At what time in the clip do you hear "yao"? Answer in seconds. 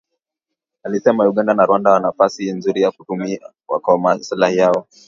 4.57-4.85